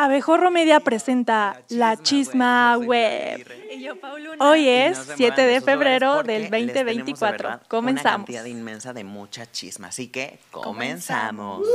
[0.00, 3.44] Abejorro Media presenta La Chisma Web.
[4.38, 7.62] Hoy es 7 de febrero del 2024.
[7.66, 8.04] Comenzamos.
[8.04, 11.66] Una cantidad inmensa de mucha chisma, así que comenzamos.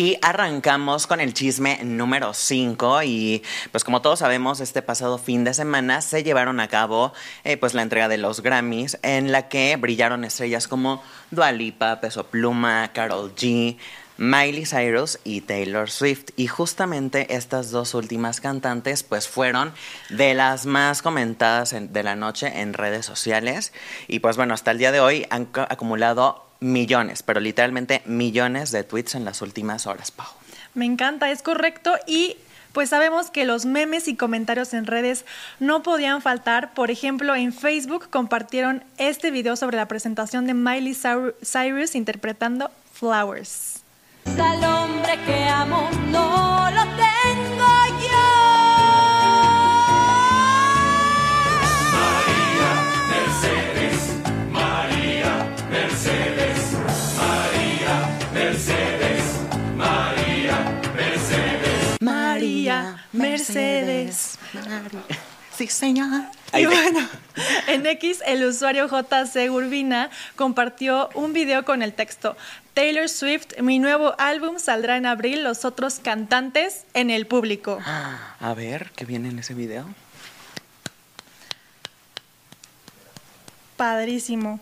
[0.00, 5.44] Y arrancamos con el chisme número 5 y pues como todos sabemos este pasado fin
[5.44, 7.12] de semana se llevaron a cabo
[7.44, 12.00] eh, pues la entrega de los Grammys en la que brillaron estrellas como Dua Lipa,
[12.00, 13.76] Peso Pluma, Carol G,
[14.16, 16.30] Miley Cyrus y Taylor Swift.
[16.34, 19.74] Y justamente estas dos últimas cantantes pues fueron
[20.08, 23.74] de las más comentadas de la noche en redes sociales.
[24.08, 28.84] Y pues bueno, hasta el día de hoy han acumulado millones, pero literalmente millones de
[28.84, 30.28] tweets en las últimas horas, Pau.
[30.74, 31.96] Me encanta, es correcto.
[32.06, 32.36] Y
[32.72, 35.24] pues sabemos que los memes y comentarios en redes
[35.58, 36.72] no podían faltar.
[36.74, 43.80] Por ejemplo, en Facebook compartieron este video sobre la presentación de Miley Cyrus interpretando Flowers.
[44.26, 47.79] Al hombre que amo no lo tengo
[63.12, 64.38] Mercedes.
[65.56, 66.22] Sí, señor.
[66.54, 67.06] Y bueno,
[67.68, 72.36] en X el usuario JC Urbina compartió un video con el texto
[72.74, 77.78] Taylor Swift, mi nuevo álbum saldrá en abril, los otros cantantes en el público.
[77.84, 79.86] A ver, ¿qué viene en ese video?
[83.76, 84.60] Padrísimo.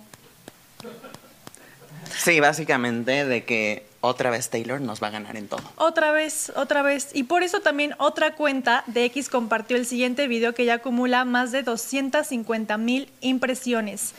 [2.17, 5.63] Sí, básicamente de que otra vez Taylor nos va a ganar en todo.
[5.77, 7.11] Otra vez, otra vez.
[7.15, 11.25] Y por eso también otra cuenta de X compartió el siguiente video que ya acumula
[11.25, 14.15] más de 250 mil impresiones.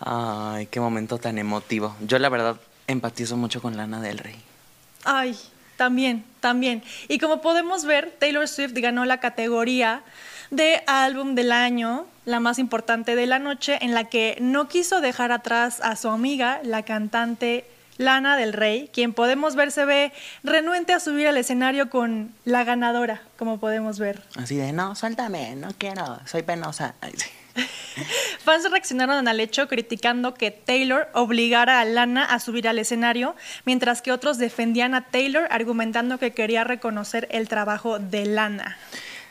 [0.00, 1.94] Ay, qué momento tan emotivo.
[2.00, 2.56] Yo la verdad
[2.88, 4.36] empatizo mucho con Lana del Rey.
[5.04, 5.38] Ay,
[5.76, 6.82] también, también.
[7.06, 10.02] Y como podemos ver, Taylor Swift ganó la categoría
[10.50, 15.00] de álbum del año, la más importante de la noche, en la que no quiso
[15.00, 17.64] dejar atrás a su amiga, la cantante
[17.98, 20.12] Lana del Rey, quien podemos ver se ve
[20.44, 24.22] renuente a subir al escenario con la ganadora, como podemos ver.
[24.36, 26.94] Así de, no, suéltame, no quiero, soy penosa.
[28.44, 33.34] Fans reaccionaron al hecho criticando que Taylor obligara a Lana a subir al escenario,
[33.64, 38.78] mientras que otros defendían a Taylor argumentando que quería reconocer el trabajo de Lana.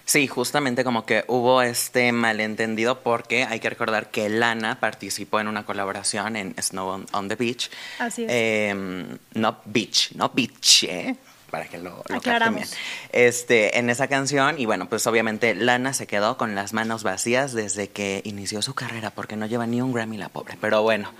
[0.07, 5.49] Sí, justamente como que hubo este malentendido porque hay que recordar que Lana participó en
[5.49, 7.69] una colaboración en Snow on, the Beach.
[7.99, 8.29] Así es.
[8.31, 11.17] Em, no Beach, no Beach, ¿eh?
[11.49, 12.73] Para que lo, lo Aclaramos.
[13.11, 17.53] Este, en esa canción, y bueno, pues obviamente Lana se quedó con las manos vacías
[17.53, 20.57] desde que inició su carrera, porque no lleva ni un Grammy la pobre.
[20.59, 21.11] Pero bueno,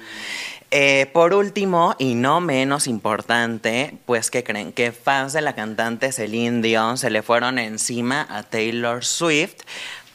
[0.71, 6.11] eh, por último, y no menos importante, pues que creen que fans de la cantante
[6.11, 9.63] Celine Dion se le fueron encima a Taylor Swift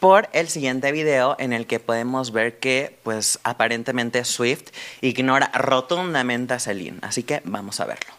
[0.03, 6.55] por el siguiente video en el que podemos ver que pues aparentemente Swift ignora rotundamente
[6.55, 6.99] a Celine.
[7.03, 8.13] Así que vamos a verlo.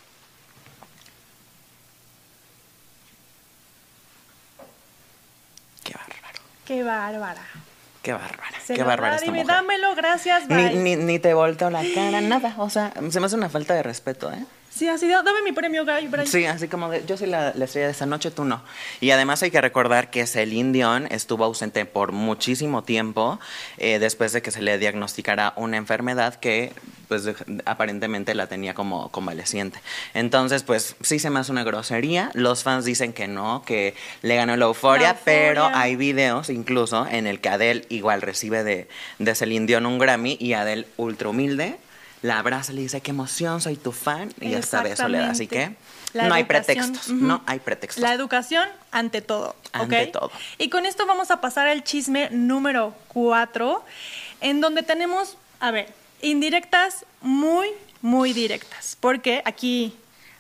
[5.84, 6.40] Qué bárbaro.
[6.66, 7.42] Qué bárbara.
[8.02, 8.58] Qué bárbara.
[8.68, 10.74] qué bárbara esta dámelo, gracias, bye.
[10.74, 12.54] Ni, ni, ni, te volteo la cara, nada.
[12.58, 14.46] O sea, se me hace una falta de respeto, ¿eh?
[14.76, 16.26] Sí, así, dame mi premio, Guy, Brian.
[16.26, 18.64] Sí, así como de, yo soy la, la, estrella de esta noche, tú no.
[19.02, 23.40] Y además hay que recordar que Celine Dion estuvo ausente por muchísimo tiempo
[23.78, 26.74] eh, después de que se le diagnosticara una enfermedad que
[27.08, 27.30] pues
[27.66, 29.80] aparentemente la tenía como convaleciente.
[30.16, 32.32] Entonces, pues sí se me hace una grosería.
[32.34, 35.24] Los fans dicen que no, que le ganó la euforia, la euforia.
[35.24, 38.88] pero hay videos incluso en el que Adele igual recibe de,
[39.20, 41.78] de Celine Dion un Grammy y Adele ultra humilde
[42.24, 45.32] la abraza le dice, qué emoción, soy tu fan, y esta beso le da.
[45.32, 45.76] Así que
[46.14, 47.20] la no hay pretextos, uh -huh.
[47.20, 48.02] no hay pretextos.
[48.02, 49.58] La educación ante todo.
[49.74, 50.12] Ante ¿okay?
[50.12, 50.32] todo.
[50.58, 53.84] Y con esto vamos a pasar al chisme número cuatro,
[54.40, 57.68] en donde tenemos, a ver, indirectas muy,
[58.02, 58.98] muy directas.
[59.02, 59.94] Porque aquí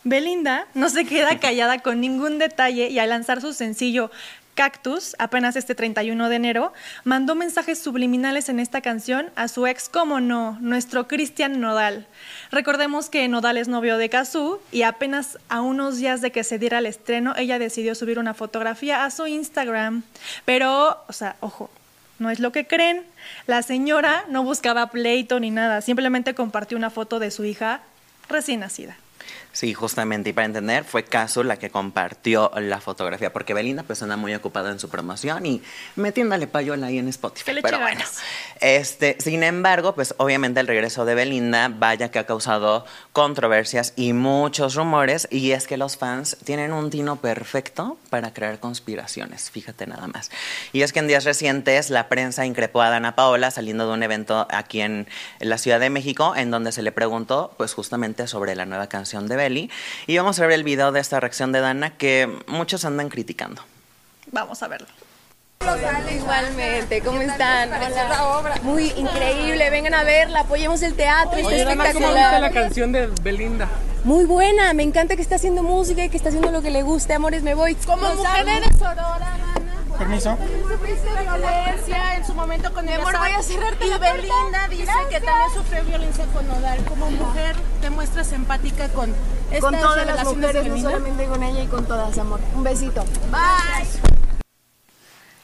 [0.05, 4.09] Belinda no se queda callada con ningún detalle y al lanzar su sencillo
[4.55, 6.73] Cactus, apenas este 31 de enero,
[7.03, 12.07] mandó mensajes subliminales en esta canción a su ex, como no, nuestro Cristian Nodal.
[12.51, 16.59] Recordemos que Nodal es novio de Kazú y apenas a unos días de que se
[16.59, 20.03] diera el estreno, ella decidió subir una fotografía a su Instagram.
[20.45, 21.69] Pero, o sea, ojo,
[22.19, 23.03] no es lo que creen.
[23.47, 27.81] La señora no buscaba pleito ni nada, simplemente compartió una foto de su hija
[28.29, 28.97] recién nacida.
[29.53, 34.01] Sí, justamente, y para entender, fue Casu la que compartió la fotografía, porque Belinda pues
[34.01, 35.61] anda muy ocupada en su promoción y
[35.95, 37.59] metiéndole payola ahí en Spotify.
[37.61, 38.01] Pero bueno,
[38.61, 44.13] este, sin embargo, pues obviamente el regreso de Belinda, vaya que ha causado controversias y
[44.13, 49.85] muchos rumores, y es que los fans tienen un tino perfecto para crear conspiraciones, fíjate
[49.85, 50.31] nada más.
[50.71, 54.01] Y es que en días recientes la prensa increpó a Dana Paola saliendo de un
[54.01, 55.07] evento aquí en
[55.39, 59.27] la Ciudad de México, en donde se le preguntó pues justamente sobre la nueva canción
[59.27, 59.69] de Belly.
[60.07, 63.61] Y vamos a ver el video de esta reacción de Dana que muchos andan criticando.
[64.31, 64.87] Vamos a verlo.
[66.11, 67.69] Igualmente, ¿cómo están?
[67.71, 68.59] Hola.
[68.63, 72.53] Muy increíble, vengan a verla, apoyemos el teatro, está Dana, ¿cómo viste la espectacular.
[72.53, 73.69] canción de Belinda?
[74.03, 76.83] Muy buena, me encanta que está haciendo música y que está haciendo lo que le
[76.83, 77.75] guste, amores, me voy.
[77.75, 79.37] Como mujer eres Aurora.
[79.97, 80.37] Permiso.
[80.67, 83.97] Sufriste violencia en su momento con el amor, voy a cerrarte Y la.
[83.97, 86.83] Belinda dice que también sufrió violencia con Nodal.
[86.85, 89.13] Como mujer, te muestras empática con
[89.51, 92.39] estas Con todas las relaciones mujeres, de no solamente con ella y con todas, amor.
[92.55, 93.03] Un besito.
[93.31, 93.87] Bye.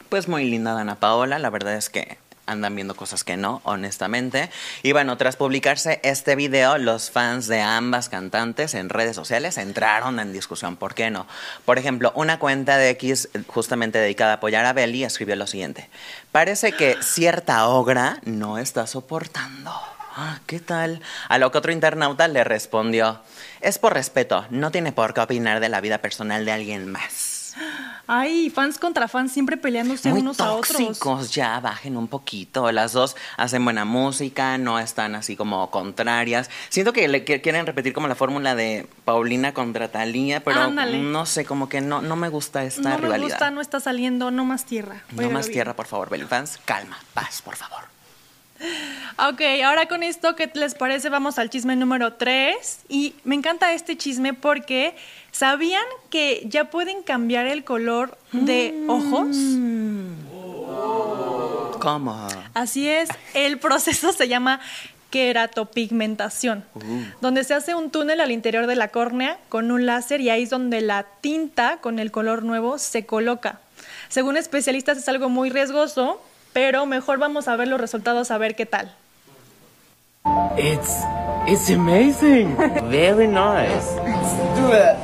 [0.08, 2.18] Pues muy linda Dana Paola, la verdad es que
[2.50, 4.50] andan viendo cosas que no, honestamente.
[4.82, 10.20] Y bueno, tras publicarse este video, los fans de ambas cantantes en redes sociales entraron
[10.20, 10.76] en discusión.
[10.76, 11.26] ¿Por qué no?
[11.64, 15.88] Por ejemplo, una cuenta de X justamente dedicada a apoyar a Belly escribió lo siguiente.
[16.32, 19.72] Parece que cierta ogra no está soportando.
[20.16, 21.00] Ah, ¿Qué tal?
[21.28, 23.20] A lo que otro internauta le respondió,
[23.60, 27.54] es por respeto, no tiene por qué opinar de la vida personal de alguien más.
[28.12, 30.76] Ay, fans contra fans siempre peleándose Muy unos a otros.
[30.76, 32.72] tóxicos, ya bajen un poquito.
[32.72, 36.50] Las dos hacen buena música, no están así como contrarias.
[36.70, 40.98] Siento que le que- quieren repetir como la fórmula de Paulina contra Talía, pero Ándale.
[40.98, 43.28] no sé, como que no, no me gusta esta No me rivalidad.
[43.28, 45.02] gusta, no está saliendo, no más tierra.
[45.12, 46.58] No más tierra, por favor, Belly fans.
[46.64, 47.84] Calma, paz, por favor.
[49.28, 51.08] Ok, ahora con esto, ¿qué les parece?
[51.08, 52.80] Vamos al chisme número 3.
[52.88, 54.94] Y me encanta este chisme porque
[55.30, 59.36] ¿sabían que ya pueden cambiar el color de ojos?
[61.80, 62.28] ¿Cómo?
[62.54, 64.60] Así es, el proceso se llama
[65.10, 66.64] queratopigmentación,
[67.20, 70.44] donde se hace un túnel al interior de la córnea con un láser y ahí
[70.44, 73.60] es donde la tinta con el color nuevo se coloca.
[74.08, 76.20] Según especialistas es algo muy riesgoso,
[76.52, 78.92] pero mejor vamos a ver los resultados a ver qué tal.
[80.56, 81.02] It's
[81.46, 82.56] it's amazing.
[82.90, 83.94] Very nice.
[84.56, 84.96] Do it.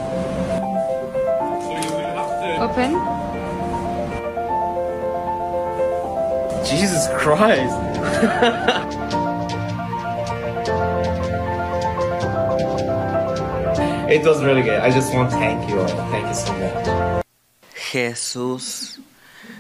[2.60, 2.92] Open.
[6.64, 7.76] Jesus Christ.
[14.10, 14.80] it was really good.
[14.80, 15.86] I just want to thank you.
[16.10, 17.22] Thank you so much.
[17.74, 18.98] Jesús.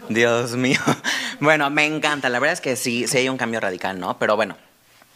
[0.08, 0.78] Dios mío.
[1.40, 2.28] Bueno, me encanta.
[2.28, 4.18] La verdad es que sí, sí hay un cambio radical, ¿no?
[4.18, 4.56] Pero bueno,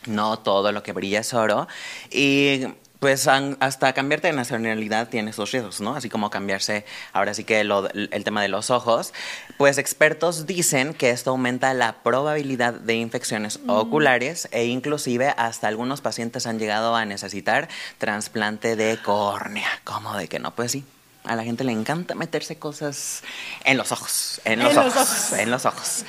[0.06, 1.66] no todo lo que brilla es oro.
[2.10, 2.66] Y
[2.98, 5.96] pues hasta cambiarte de nacionalidad tiene sus riesgos, ¿no?
[5.96, 6.84] Así como cambiarse,
[7.14, 9.14] ahora sí que lo- el tema de los ojos.
[9.56, 16.02] Pues expertos dicen que esto aumenta la probabilidad de infecciones oculares e inclusive hasta algunos
[16.02, 19.68] pacientes han llegado a necesitar trasplante de córnea.
[19.84, 20.54] ¿Cómo de que no?
[20.54, 20.84] Pues sí.
[21.24, 23.22] A la gente le encanta meterse cosas
[23.64, 26.04] en los ojos, en los, En los ojos, en los ojos.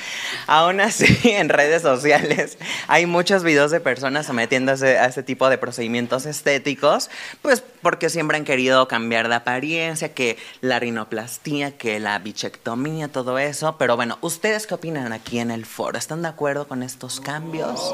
[0.48, 5.58] Aún así, en redes sociales hay muchos videos de personas sometiéndose a este tipo de
[5.58, 7.10] procedimientos estéticos,
[7.42, 13.38] pues porque siempre han querido cambiar de apariencia, que la rinoplastía, que la bichectomía, todo
[13.38, 13.76] eso.
[13.78, 15.98] Pero bueno, ¿ustedes qué opinan aquí en el foro?
[15.98, 17.94] ¿Están de acuerdo con estos cambios?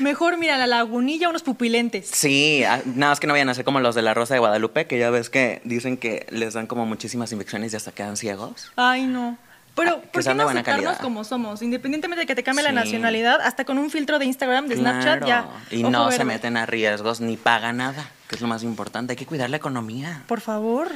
[0.00, 2.08] Mejor mira la lagunilla, unos pupilentes.
[2.12, 4.40] Sí, ah, nada más que no vayan a ser como los de la Rosa de
[4.40, 8.16] Guadalupe, que ya ves que dicen que les dan como muchísimas infecciones y hasta quedan
[8.16, 8.72] ciegos.
[8.76, 9.36] Ay, no.
[9.76, 11.00] Pero, Ah, ¿por qué no aceptarnos calidad.
[11.00, 11.62] como somos?
[11.62, 15.24] Independientemente de que te cambie la nacionalidad, hasta con un filtro de Instagram, de Snapchat,
[15.26, 15.46] ya.
[15.70, 19.14] Y ojo no se meten a riesgos ni pagan nada, que es lo más importante.
[19.14, 20.22] Hay que cuidar la economía.
[20.28, 20.88] Por favor.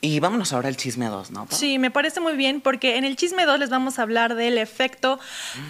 [0.00, 1.46] Y vámonos ahora al chisme 2, ¿no?
[1.46, 1.56] Pau?
[1.56, 4.58] Sí, me parece muy bien porque en el chisme 2 les vamos a hablar del
[4.58, 5.20] efecto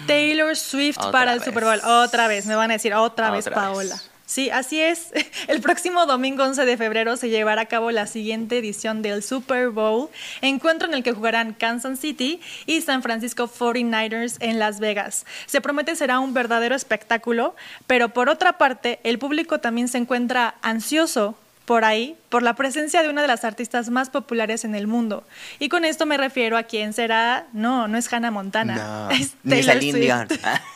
[0.07, 1.45] Taylor Swift para el vez.
[1.45, 1.79] Super Bowl.
[1.85, 3.93] Otra vez, me van a decir otra, vez, Paola.
[3.93, 4.10] vez.
[4.31, 5.11] Sí, así es.
[5.49, 9.71] El próximo domingo 11 de febrero se llevará a cabo la siguiente edición del Super
[9.71, 10.07] Bowl,
[10.39, 15.25] encuentro en el que jugarán Kansas City y San Francisco 49ers en Las Vegas.
[15.47, 17.57] Se promete será un verdadero espectáculo,
[17.87, 21.35] pero por otra parte, el público también se encuentra ansioso
[21.65, 25.25] por ahí por la presencia de una de las artistas más populares en el mundo.
[25.59, 27.47] Y con esto me refiero a quién será.
[27.51, 28.75] No, no es Hannah Montana.
[28.75, 30.39] No, es Taylor Swift.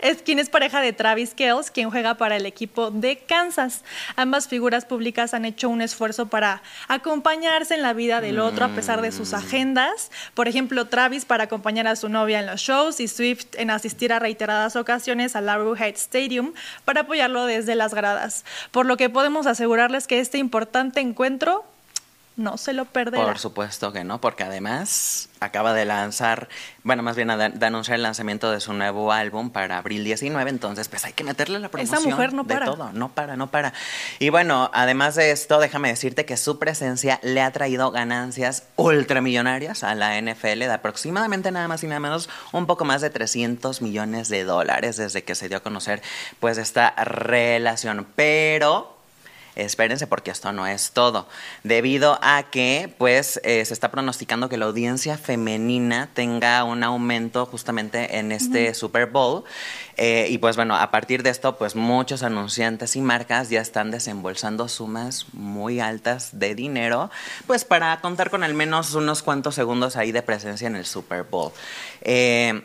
[0.00, 3.84] Es quien es pareja de Travis Kells, quien juega para el equipo de Kansas.
[4.16, 8.68] Ambas figuras públicas han hecho un esfuerzo para acompañarse en la vida del otro a
[8.68, 10.10] pesar de sus agendas.
[10.34, 14.12] Por ejemplo, Travis para acompañar a su novia en los shows y Swift en asistir
[14.12, 16.52] a reiteradas ocasiones al Arrowhead Stadium
[16.84, 18.44] para apoyarlo desde las gradas.
[18.70, 21.64] Por lo que podemos asegurarles que este importante encuentro
[22.36, 23.24] no se lo perderá.
[23.24, 26.48] Por supuesto que no, porque además acaba de lanzar,
[26.82, 30.50] bueno, más bien de, de anunciar el lanzamiento de su nuevo álbum para abril 19,
[30.50, 32.66] entonces pues hay que meterle la promoción Esa mujer no de para.
[32.66, 33.72] todo, no para, no para.
[34.18, 39.84] Y bueno, además de esto, déjame decirte que su presencia le ha traído ganancias ultramillonarias
[39.84, 43.82] a la NFL de aproximadamente nada más y nada menos un poco más de 300
[43.82, 46.02] millones de dólares desde que se dio a conocer
[46.40, 48.93] pues esta relación, pero
[49.56, 51.28] Espérense porque esto no es todo.
[51.62, 57.46] Debido a que pues eh, se está pronosticando que la audiencia femenina tenga un aumento
[57.46, 59.44] justamente en este Super Bowl.
[59.96, 63.92] Eh, y pues bueno, a partir de esto pues muchos anunciantes y marcas ya están
[63.92, 67.10] desembolsando sumas muy altas de dinero
[67.46, 71.22] pues para contar con al menos unos cuantos segundos ahí de presencia en el Super
[71.22, 71.52] Bowl.
[72.00, 72.62] Eh,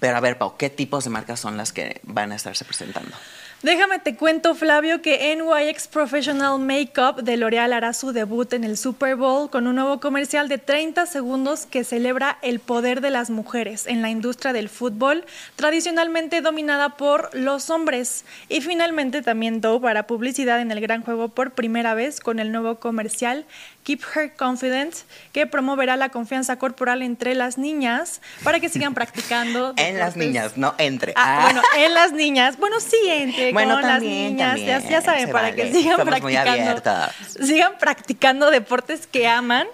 [0.00, 3.16] pero a ver, Pau, ¿qué tipos de marcas son las que van a estarse presentando?
[3.60, 8.76] Déjame te cuento, Flavio, que NYX Professional Makeup de L'Oreal hará su debut en el
[8.76, 13.30] Super Bowl con un nuevo comercial de 30 segundos que celebra el poder de las
[13.30, 15.24] mujeres en la industria del fútbol,
[15.56, 18.24] tradicionalmente dominada por los hombres.
[18.48, 22.52] Y finalmente también Dove hará publicidad en el gran juego por primera vez con el
[22.52, 23.44] nuevo comercial
[23.88, 24.94] Keep Her Confident,
[25.32, 29.72] que promoverá la confianza corporal entre las niñas para que sigan practicando.
[29.78, 31.14] En las niñas, no entre.
[31.16, 31.42] Ah, Ah.
[31.44, 32.58] bueno, en las niñas.
[32.58, 34.58] Bueno, sí, entre Bueno, con también, las niñas.
[34.60, 35.56] Ya, también, ya saben, para vale.
[35.56, 37.12] que sigan Somos practicando.
[37.46, 39.66] Sigan practicando deportes que aman.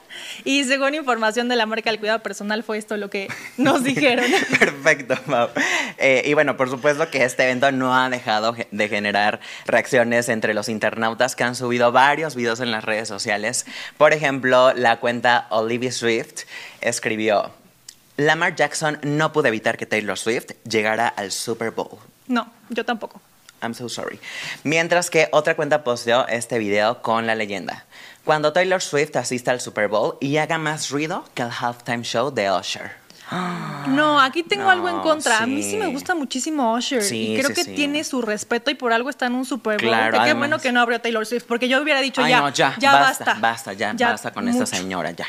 [0.44, 4.26] Y según información de la marca del cuidado personal, fue esto lo que nos dijeron.
[4.58, 5.48] Perfecto, Mau.
[5.98, 10.54] Eh, y bueno, por supuesto que este evento no ha dejado de generar reacciones entre
[10.54, 13.66] los internautas que han subido varios videos en las redes sociales.
[13.96, 16.44] Por ejemplo, la cuenta Olivia Swift
[16.80, 17.52] escribió,
[18.16, 21.98] Lamar Jackson no pudo evitar que Taylor Swift llegara al Super Bowl.
[22.28, 23.20] No, yo tampoco.
[23.64, 24.20] I'm so sorry.
[24.62, 27.84] Mientras que otra cuenta posteó este video con la leyenda.
[28.24, 32.30] Cuando Taylor Swift asista al Super Bowl y haga más ruido que el halftime show
[32.32, 32.92] de Usher.
[33.88, 35.38] No, aquí tengo No, algo en contra.
[35.42, 35.76] A mí sí sí.
[35.76, 37.02] me gusta muchísimo Usher.
[37.02, 37.74] Sí, y creo sí, que sí.
[37.74, 39.88] tiene su respeto y por algo está en un Super Bowl.
[39.90, 42.48] Claro, qué bueno que no abrió Taylor Swift, porque yo hubiera dicho Ay, ya, no,
[42.50, 43.40] ya, ya basta, basta.
[43.40, 44.76] basta, ya, Ya basta con esta mucho.
[44.76, 45.26] señora, ya.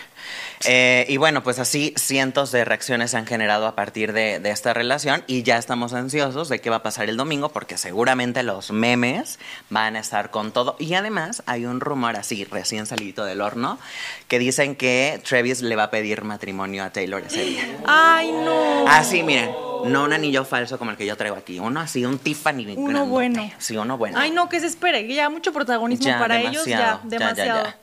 [0.65, 4.50] Eh, y bueno, pues así cientos de reacciones se han generado a partir de, de
[4.50, 8.44] esta relación y ya estamos ansiosos de qué va a pasar el domingo porque seguramente
[8.44, 9.39] los memes
[9.70, 10.75] van a estar con todo.
[10.79, 13.79] Y además hay un rumor así, recién salido del horno,
[14.27, 17.63] que dicen que Travis le va a pedir matrimonio a Taylor ese día.
[17.86, 18.88] Ay, no.
[18.88, 19.51] Así, miren,
[19.89, 22.75] no un anillo falso como el que yo traigo aquí, uno así, un Tiffany Uno
[22.75, 23.10] grandote.
[23.10, 23.51] bueno.
[23.58, 24.20] Sí, uno bueno.
[24.20, 25.08] Ay, no, que se espere.
[25.13, 27.74] Ya mucho protagonismo Ya, para ellos, ya, demasiado.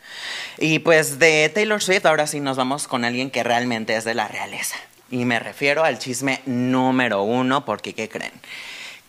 [0.58, 4.14] Y pues de Taylor Swift, ahora sí nos vamos con alguien que realmente es de
[4.14, 4.76] la realeza.
[5.10, 8.32] Y me refiero al chisme número uno, porque ¿qué creen?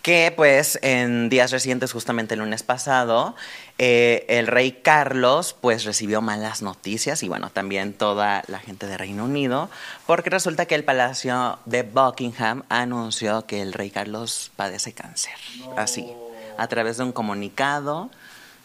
[0.04, 3.36] Que pues en días recientes, justamente el lunes pasado,
[3.78, 8.98] eh, el rey Carlos pues recibió malas noticias y bueno, también toda la gente de
[8.98, 9.70] Reino Unido,
[10.06, 15.34] porque resulta que el Palacio de Buckingham anunció que el rey Carlos padece cáncer.
[15.78, 16.12] Así,
[16.58, 18.12] a través de un comunicado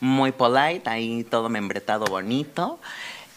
[0.01, 2.81] muy polite, ahí todo membretado bonito.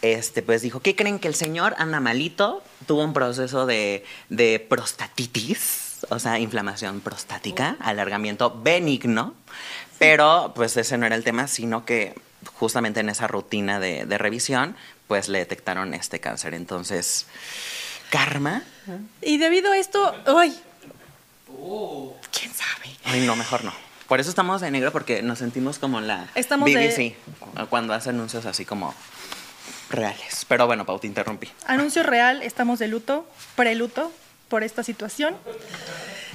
[0.02, 2.64] Este, pues dijo, ¿qué creen que el señor anda malito?
[2.88, 9.34] Tuvo un proceso de, de prostatitis, o sea, inflamación prostática, alargamiento benigno,
[9.98, 12.14] pero pues ese no era el tema, sino que
[12.54, 14.76] justamente en esa rutina de, de revisión,
[15.08, 16.54] pues le detectaron este cáncer.
[16.54, 17.26] Entonces,
[18.10, 18.62] karma,
[19.20, 20.58] Y debido a esto, ay,
[22.32, 22.96] quién sabe.
[23.04, 23.72] Ay, no, mejor no.
[24.08, 26.74] Por eso estamos de negro, porque nos sentimos como la Estamos de-
[27.54, 28.94] BBC, cuando hace anuncios así como
[29.90, 30.44] reales.
[30.48, 31.48] Pero bueno, Pau, te interrumpí.
[31.66, 34.12] anuncio real, estamos de luto, preluto
[34.52, 35.34] por esta situación.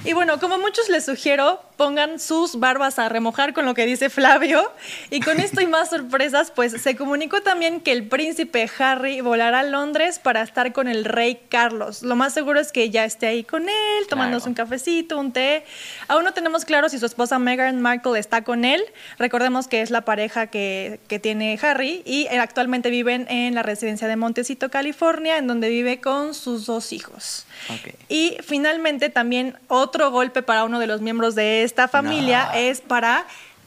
[0.08, 4.08] Y bueno, como muchos les sugiero, pongan sus barbas a remojar con lo que dice
[4.08, 4.72] Flavio.
[5.10, 9.58] Y con esto y más sorpresas, pues se comunicó también que el príncipe Harry volará
[9.58, 12.02] a Londres para estar con el rey Carlos.
[12.02, 14.48] Lo más seguro es que ya esté ahí con él, tomándose Claro.
[14.48, 15.66] un cafecito, un té.
[16.08, 18.82] Aún no tenemos claro si su esposa Meghan Markle está con él.
[19.18, 24.08] Recordemos que es la pareja que, que tiene Harry y actualmente viven en la residencia
[24.08, 27.44] de Montecito, California, en donde vive con sus dos hijos.
[27.68, 27.94] Ok.
[28.08, 33.24] Y finalmente también otro golpe para uno de los miembros de esta familia es para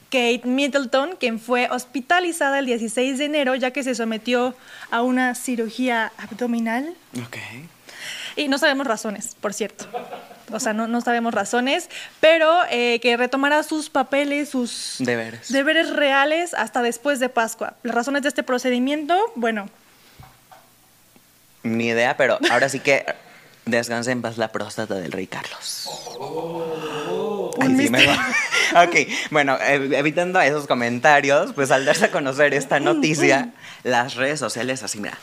[0.10, 4.56] Kate Middleton, quien fue hospitalizada el 16 de enero ya que se sometió
[4.90, 6.94] a una cirugía abdominal
[7.26, 7.38] Ok.
[8.36, 9.86] y no sabemos razones, por cierto.
[10.52, 15.50] o sea, no, no sabemos razones, pero eh, que retomará sus papeles, sus Deberes.
[15.52, 17.76] deberes reales hasta después de Pascua.
[17.84, 19.70] Las razones de este procedimiento, bueno,
[21.64, 23.06] Ni idea, pero ahora sí que
[23.66, 25.90] descanse en paz la próstata del rey Carlos.
[27.62, 28.28] Ay, sí, me va.
[28.84, 28.96] Ok,
[29.32, 33.50] bueno, ev- evitando esos comentarios, pues al darse a conocer esta noticia,
[33.84, 35.18] las redes sociales así, mira,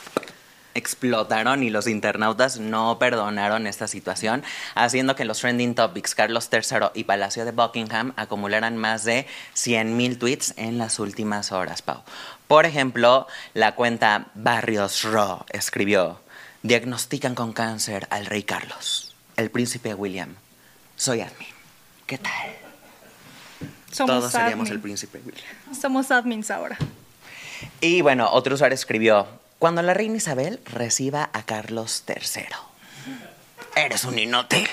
[0.75, 6.89] explotaron y los internautas no perdonaron esta situación, haciendo que los trending topics Carlos III
[6.95, 9.27] y Palacio de Buckingham acumularan más de
[9.57, 12.03] 100.000 tweets en las últimas horas, Pau.
[12.47, 16.21] Por ejemplo, la cuenta Barrios Raw escribió,
[16.69, 20.35] diagnostican con cáncer al rey Carlos, el príncipe William.
[20.97, 21.49] Soy admin.
[22.07, 22.33] ¿Qué tal?
[23.91, 24.73] somos Todos seríamos admin.
[24.75, 25.47] el príncipe William.
[25.81, 26.77] Somos admins ahora.
[27.81, 29.27] Y bueno, otro usuario escribió,
[29.59, 32.45] cuando la reina Isabel reciba a Carlos III.
[33.75, 34.69] Eres un ninote.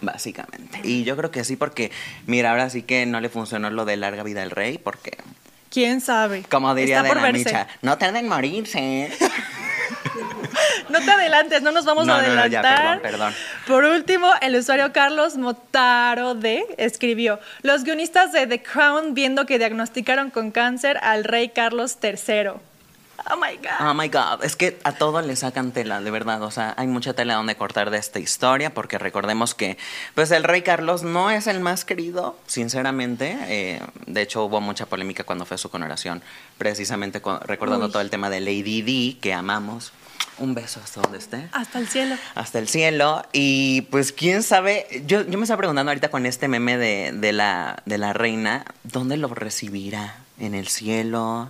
[0.00, 0.80] Básicamente.
[0.84, 1.90] Y yo creo que sí, porque,
[2.26, 5.18] mira, ahora sí que no le funcionó lo de larga vida al rey, porque,
[5.68, 6.44] ¿Quién sabe?
[6.44, 7.32] como diría Está de la.
[7.32, 9.10] Micha, no tarden en morirse.
[10.92, 13.00] No te adelantes, no nos vamos No, a no, no, ya, adelantar.
[13.00, 13.34] perdón, perdón.
[13.66, 19.58] Por último, el usuario Carlos Motaro D escribió: Los guionistas de The Crown viendo que
[19.58, 22.52] diagnosticaron con cáncer al rey Carlos III.
[23.30, 23.88] Oh my God.
[23.90, 26.42] Oh my God, es que a todo le sacan tela, de verdad.
[26.42, 29.78] O sea, hay mucha tela donde cortar de esta historia, porque recordemos que,
[30.14, 33.36] pues, el rey Carlos no es el más querido, sinceramente.
[33.48, 36.22] Eh, de hecho, hubo mucha polémica cuando fue su coronación,
[36.58, 37.92] precisamente con- recordando Uy.
[37.92, 39.92] todo el tema de Lady Di, que amamos.
[40.38, 42.16] Un beso hasta donde esté Hasta el cielo.
[42.34, 43.22] hasta el cielo.
[43.32, 47.32] Y pues quién sabe, yo, yo me estaba preguntando ahorita con este meme de, de
[47.32, 50.16] la, de la reina, ¿dónde lo recibirá?
[50.38, 51.48] ¿En el cielo?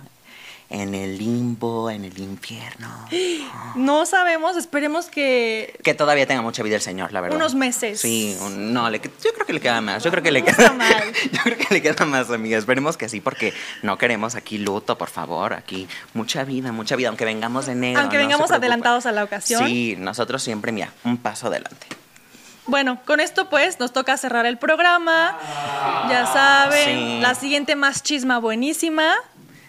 [0.75, 1.91] ¿En el limbo?
[1.91, 2.89] ¿En el infierno?
[3.75, 5.79] No sabemos, esperemos que.
[5.83, 7.37] Que todavía tenga mucha vida el señor, la verdad.
[7.37, 7.99] Unos meses.
[8.01, 10.03] Sí, un- no, le, yo creo que le queda más.
[10.03, 11.03] Yo creo que le queda mal.
[11.31, 12.57] Yo creo que le queda más, amiga.
[12.57, 15.53] Esperemos que sí, porque no queremos aquí luto, por favor.
[15.53, 18.01] Aquí mucha vida, mucha vida, aunque vengamos de negro.
[18.01, 19.65] Aunque no vengamos adelantados a la ocasión.
[19.67, 21.87] Sí, nosotros siempre, mira, un paso adelante.
[22.65, 25.37] Bueno, con esto pues nos toca cerrar el programa.
[26.09, 27.19] Ya saben, Sí.
[27.21, 29.13] la siguiente más chisma buenísima.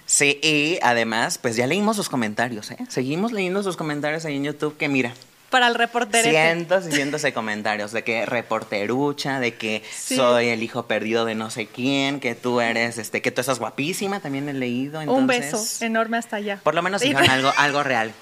[0.07, 2.79] Sí, y además, pues ya leímos sus comentarios, ¿eh?
[2.89, 5.15] Seguimos leyendo sus comentarios ahí en YouTube, que mira,
[5.51, 6.31] Para el reporterete.
[6.31, 10.17] cientos y cientos de comentarios de que reporterucha, de que Sí.
[10.17, 13.59] soy el hijo perdido de no sé quién, que tú eres, este, que tú estás
[13.59, 15.01] guapísima, también he leído.
[15.01, 16.61] Un beso enorme hasta allá.
[16.63, 18.13] Por lo menos dijeron algo, algo real,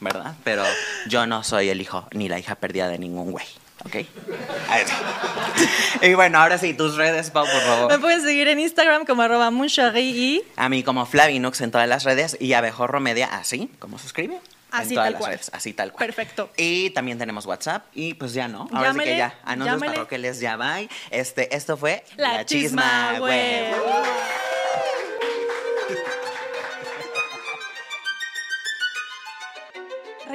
[0.00, 0.34] ¿verdad?
[0.44, 0.62] Pero
[1.08, 3.46] yo no soy el hijo ni la hija perdida de ningún güey,
[3.84, 3.92] ¿ok?
[3.92, 4.08] Sí.
[6.02, 8.00] Y bueno, ahora sí, tus redes, Pau, por Me favor.
[8.00, 9.50] pueden seguir en Instagram como arroba
[9.94, 14.06] y A mí como Flavinux en todas las redes y Abejorro Media así, como se
[14.06, 14.40] escribe.
[14.72, 15.32] Así en todas tal las cual.
[15.32, 16.06] redes, así tal cual.
[16.06, 16.50] Perfecto.
[16.56, 18.62] Y también tenemos WhatsApp y pues ya no.
[18.72, 19.34] Ahora sí Llámele, que ya.
[19.44, 20.78] Anuncios parroquiales ya va.
[21.10, 23.74] Este, esto fue La Chisma Web.